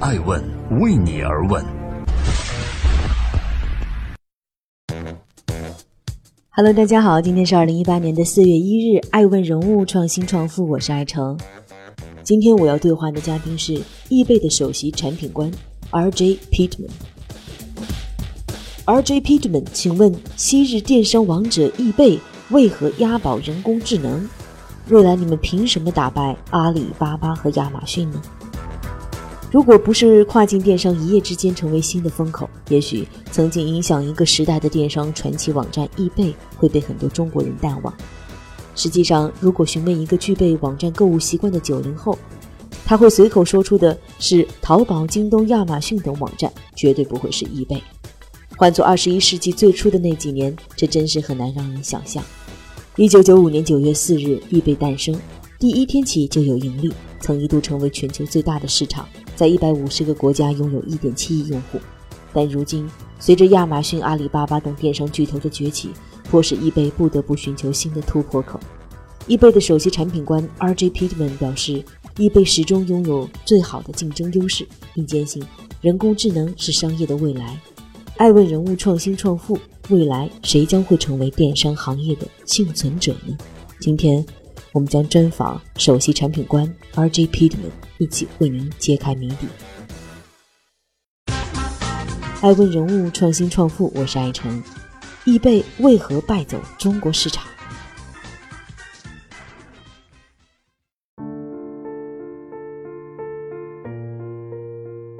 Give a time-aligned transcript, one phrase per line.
[0.00, 0.40] 爱问
[0.80, 1.64] 为你而问。
[6.50, 11.36] Hello，大家好，今天是二零一八年的四月一日，爱问人物创新创富，我是爱成。
[12.22, 15.50] 今天我要对话的嘉宾是易贝的首席产品官
[15.90, 16.38] R.J.
[16.52, 16.90] Pittman。
[18.84, 19.20] R.J.
[19.20, 22.20] Pittman，请问昔日电商王者易贝
[22.50, 24.28] 为何押宝人工智能？
[24.90, 28.22] 未来你们凭什么打败阿里巴巴和亚马逊呢？
[29.50, 37.92] 如果不是跨境电商一夜之间成为新的风口，也许曾经影响一个时代的电商传奇网站易贝会被很多中国人淡忘。
[38.74, 42.18] 实际上，如果询问一个具备网站购物习惯的九零后，
[42.84, 47.82] 他会随口说出的是淘宝、京东、亚马逊等网站，绝对不会是易贝。
[48.58, 52.22] 换做二十一世纪最初的那几年，这真是很难让人想象。
[52.96, 55.18] 一九九五年九月四日，易贝诞生，
[55.58, 61.78] 第一天起就有盈利，曾一度成为全球最大的市场，在一百五十个国家拥有一点七亿用户。
[62.32, 65.90] 但如今，随着亚马逊、阿里巴巴等电商巨头的崛起，
[66.28, 68.58] 迫使易贝不得不寻求新的突破口。
[69.28, 70.90] 易贝的首席产品官 R.J.
[70.90, 71.84] Pittman 表示，
[72.16, 75.40] 易贝始终拥有最好的竞争优势，并坚信
[75.80, 77.60] 人工智能是商业的未来。
[78.16, 79.56] 爱问人物创新创富。
[79.90, 83.34] 未来谁将会成为电商行业的幸存者呢？
[83.80, 84.22] 今天
[84.72, 86.62] 我们将专访首席产品官
[86.94, 87.26] R.J.
[87.28, 89.46] Pittman，一起为您揭开谜底。
[92.42, 94.62] 爱问人物创新创富，我是爱成。
[95.24, 97.46] 易贝为何败走中国市场？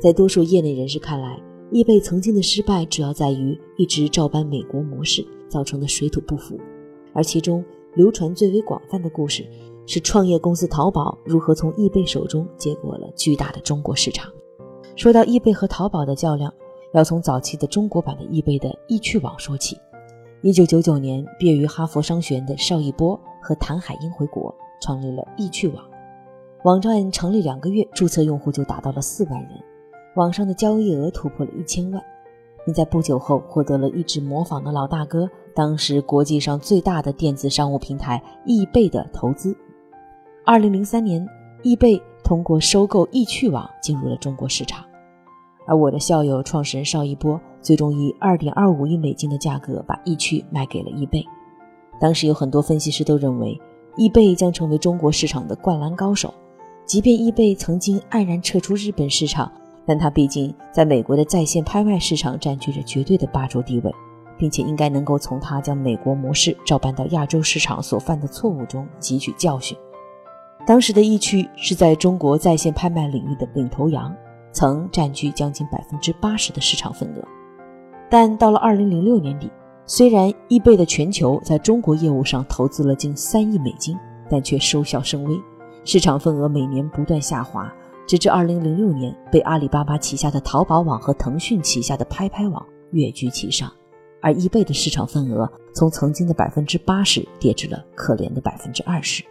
[0.00, 1.40] 在多数业内人士看来，
[1.72, 6.60] 易贝曾经的失败主要在于一直照搬美国模式造成的水土不服，
[7.12, 9.46] 而其中流传最为广泛的故事
[9.86, 14.32] 是创业公司淘宝如何从易贝手中接过了巨大的中国市场。
[14.96, 16.52] 说到易贝和淘宝的较量，
[16.92, 19.78] 要从早期的中国版的易贝的易趣网说起。
[20.40, 25.84] 一九九九年，毕业于哈佛商学院的邵逸波和谭海英回国，创立了易趣网。
[26.64, 29.50] 网站成立两个月，注册用户就达到了四万人。
[30.16, 32.02] 网上的交易额突破了一千万，
[32.64, 39.56] 并在不久后获得了一直模仿的老大哥，当时国际上最大的电子商务平台易贝的投资。
[40.44, 41.26] 二零零三年，
[41.62, 44.84] 易贝通过收购易趣网进入了中国市场，
[45.66, 51.24] 而我的校友创始人邵一波最终以二点二五亿美金的价格把易趣卖给了易贝。
[52.00, 53.60] 当时有很多分析师都认为，
[53.96, 56.32] 易贝将成为中国市场的灌篮高手，
[56.84, 59.50] 即便易贝曾经黯然撤出日本市场。
[59.84, 63.92] 但它毕竟在美国的在线拍卖市场占据着绝对的霸主地位，
[64.38, 69.76] 并且应该能够从它将美国模式照搬到亚洲市场所犯的错误中汲取教训。
[70.64, 74.14] 当时的易趣是在中国在线拍卖领域的领头羊，
[74.52, 77.22] 曾占据将近百分之八十的市场份额。
[78.08, 79.50] 但到了二零零六年底，
[79.86, 83.98] 虽然易贝的全球在中国业务上投资了近三亿美金，
[84.30, 85.36] 但却收效甚微，
[85.84, 87.72] 市场份额每年不断下滑。
[88.06, 93.72] 直至二零零六年，被阿里巴巴旗下的淘宝网和腾讯旗下的拍拍网跃居其上，
[94.20, 99.24] 而易贝的市场份额从曾经的百分之八十跌至了可怜的百分之二十。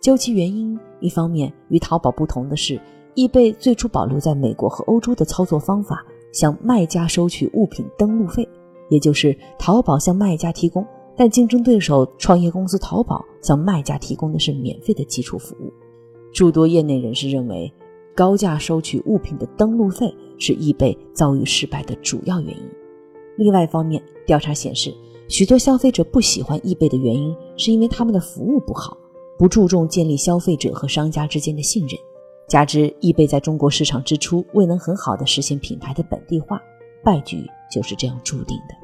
[0.00, 2.78] 究其原因，一方面与淘宝不同的是，
[3.14, 8.46] 易贝最初保留在美国和欧洲的操作方法，向卖家收取物品登录费，
[8.90, 10.86] 也就是淘宝向卖家提供，
[11.16, 15.72] 但竞争对手创业公司淘宝向卖家提供的是免费的基础服务。
[16.34, 17.72] 诸多业内人士认为。
[18.18, 22.68] 高价收取物品的登录费是易贝遭遇失败的主要原因。
[23.36, 24.92] 另外一方面，调查显示，
[25.28, 28.98] 许多消费者不喜欢易贝的原因，是因为他们的服务不好，
[29.38, 31.96] 不注重建立消费者和商家之间的信任。
[32.48, 36.60] 加之易贝在中国市场之初未能很好的实现品牌的本地化，
[37.04, 38.74] 败局就是这样注定的。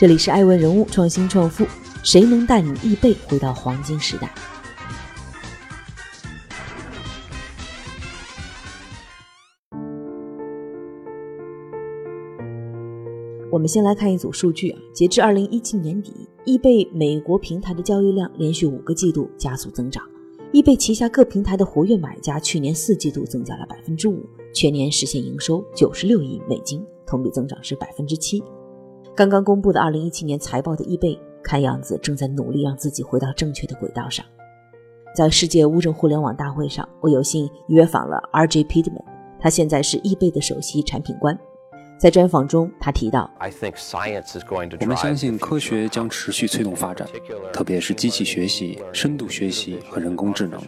[0.00, 1.66] 这里是爱问人物创新创富。
[2.02, 4.30] 谁能带你易贝回到黄金时代？
[13.52, 20.02] 我们先来看一组数据啊，截至二零一七年底，易贝美国平台的交易量连续五个季度加速增长，
[20.50, 24.24] 易贝旗下各平台的活跃买家去年四季度增加了百分之五，
[24.54, 28.42] 全年实现营收九十六亿美金，同比增长是百分之七。
[29.20, 31.20] 刚刚公布的二零一七年财报的易贝。
[31.42, 34.24] 看样子正在努力让自己回到正确的轨道上。
[35.14, 38.64] 在世界乌镇互联网大会上，我有幸约访了 R.J.
[38.64, 39.04] Pittman，
[39.38, 41.38] 他现在是易贝的首席产品官。
[41.98, 43.30] 在专访中，他提到
[44.80, 47.06] ：“我们相信科学将持续推动发展，
[47.52, 50.58] 特别是机器学习、深度学习和人工智能。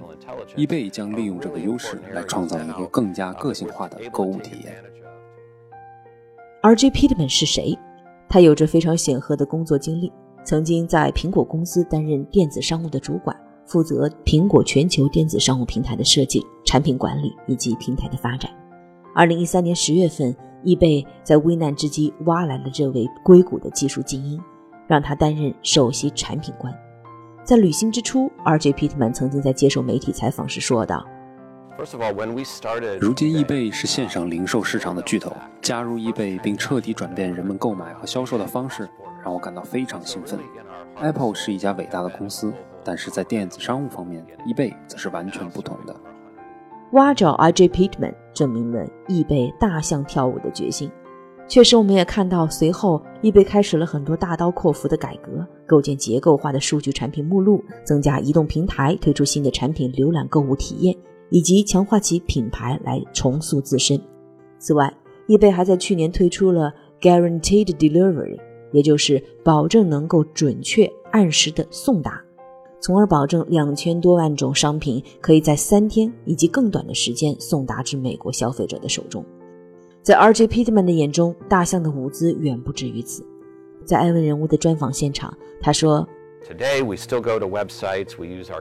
[0.57, 4.77] eBay 将利用这个优势来创造一个更加个性化的购物体验。”
[6.61, 6.91] R.J.
[6.91, 7.79] Pittman 是谁？
[8.33, 10.11] 他有着非常显赫的工作经历，
[10.43, 13.37] 曾经在苹果公司担任电子商务的主管，
[13.67, 18.51] 负责苹果全球电子商务平台的设计、产品管理以及平台的发展。
[19.15, 20.35] 二零一三年十月份。
[20.65, 24.41] 易贝在危难之际挖来了这位硅谷的技术精英，
[24.87, 26.73] 让他担任首席产品官。
[27.43, 28.73] 在履新之初，R.J.
[28.75, 31.05] Pittman 曾经在接受媒体采访时说道
[33.01, 35.33] ：“如今，易贝是线上零售市场的巨头。
[35.61, 38.89] 加入易贝并彻底转变人们购买和销售的方式，
[39.25, 40.39] 让我感到非常兴奋。
[41.01, 42.53] Apple 是一家伟大的公司，
[42.85, 45.97] 但是在电子商务方面，易贝则是完全不同的。”
[46.93, 47.69] 挖角 R.J.
[47.69, 50.91] Pittman 证明了易贝大象跳舞的决心。
[51.49, 60.95] 确实，我们也看到，随后易贝开始了很多大刀阔斧的改革，构建结构化的数据产品目录，增加移动平台，推出新的产品浏览购物体验，
[61.33, 64.01] 以及强化其品牌来重塑自身。
[64.59, 64.95] 此外，
[65.27, 68.39] 易贝还在去年推出了 Guaranteed Delivery，
[68.71, 72.23] 也就是保证能够准确按时的送达。
[72.81, 79.25] 从而保证两千多万种商品可以在三天以及更短的时间送达至美国消费者的手中。
[80.03, 80.49] 在 R.J.
[80.49, 83.25] Pittman 的眼中，大象的舞姿远不止于此。
[83.85, 86.07] 在艾文人物的专访现场，他说：“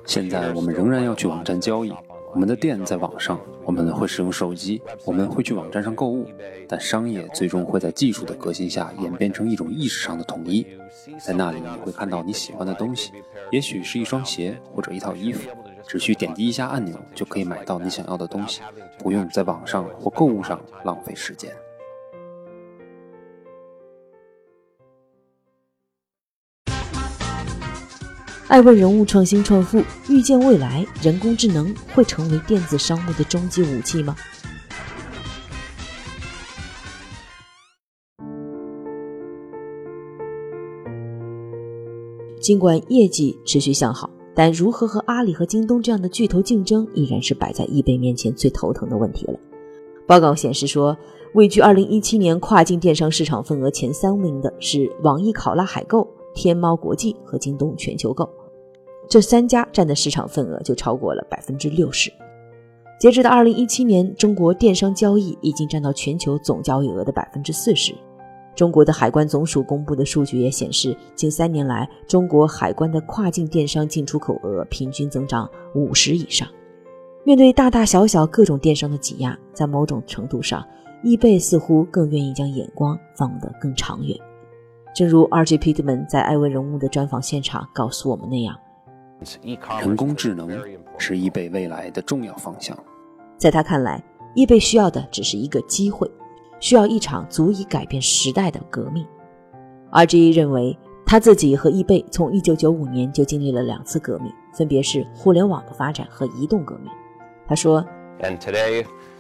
[0.05, 1.91] 现在我们仍然要去网站交易。”
[2.33, 6.27] 我们的店在网上，我们会使用手机，我们会去网站上购物，
[6.67, 10.65] 但商业最终会在技术的革新下演变成一种意识上的统一。
[11.19, 13.11] 在那里，你会看到你喜欢的东西，
[13.51, 15.49] 也许是一双鞋或者一套衣服，
[15.85, 18.61] 只需点击一下按钮就可以买到你想要的东西，
[18.97, 21.51] 不用在网上或购物上浪费时间。
[28.51, 34.13] 爱问人物创新创富，预见未来，人工智能会成为电子商务的终极武器吗？
[42.41, 49.39] 尽管业绩持续向好，但如何和阿里和京东这样的巨头竞争，依然是摆在易贝面前最头疼的问题了。
[50.05, 50.97] 报告显示说，
[51.35, 56.05] 位居2017年跨境电商市场份额前三名的是网易考拉海购、
[56.35, 58.29] 天猫国际和京东全球购。
[59.09, 62.11] 这三家占的市场份额就超过了百分之六十。
[62.99, 67.93] 截止到二零一七年，中国电商交易已经占到全球总交易额的百分之四十。
[68.55, 76.47] 中国的海关总署公布的数据也显示，近三年来，中国海关的跨境电商进出口额平均增长五十以上。
[77.23, 80.63] 面对大大小小各种电商的挤压，在某种程度上，
[81.01, 84.15] 易贝似乎更愿意将眼光放得更长远。
[84.93, 85.57] 正如 R.J.
[85.57, 88.55] Pittman 在艾文人物的专访现场告诉我们那样。
[89.81, 90.49] 人工智能
[90.97, 92.77] 是易贝未来的重要方向。
[93.37, 94.03] 在他看来，
[94.35, 96.09] 易贝需要的只是一个机会，
[96.59, 99.05] 需要一场足以改变时代的革命。
[99.91, 106.91] RGE 认为，他自己和易贝从1995年就经历了两次革命，分别是互联网的发展和移动革命。
[107.47, 107.85] 他说：“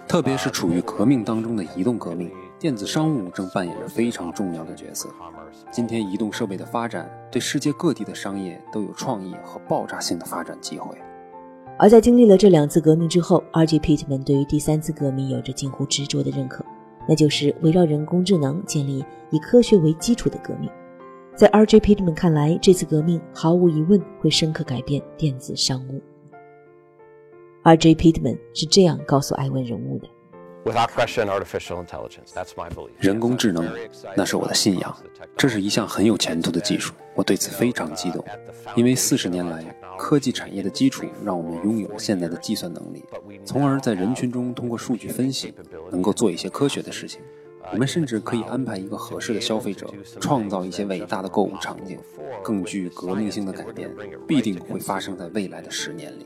[0.07, 5.09] 特别是处于革命当中的移动革命。”电子商务正扮演着非常重要的角色。
[5.71, 10.95] 今天，移动设备的发展对世界各地的商业都有创意和爆炸性的发展机会。
[11.79, 13.79] 而在经历了这两次革命之后，R.J.
[13.79, 16.63] Pittman 对于第三次革命有着近乎执着的认可，
[17.09, 20.69] 那就是围绕人工智能建立以科学为基础的革命。
[21.35, 21.79] 在 R.J.
[21.79, 25.99] Pittman 看来，这次革命毫无疑问会深刻改变电子商务。
[27.63, 27.95] R.J.
[27.95, 30.07] Pittman 是这样告诉艾文人物的。
[30.63, 32.31] Without Russian artificial intelligence.
[32.33, 32.91] That's my belief.
[32.99, 33.67] 人工智能，
[34.15, 34.95] 那是我的信仰。
[35.37, 38.23] 这是一项很有前途的技术，我对此非常激动。
[38.75, 39.63] 因为四十年来，
[39.97, 43.03] 科技产业的基础让我们拥有了现在的计算能力，
[43.45, 45.53] 从而在人群中通过数据分析，
[45.91, 47.21] 能够做一些科学的事情。
[47.71, 49.87] 我们甚至可以安排一个合适的消费者，
[50.19, 51.97] 创造一些伟大的购物场景。
[52.43, 53.89] 更具革命性的改变，
[54.27, 56.25] 必定会发生在未来的十年里。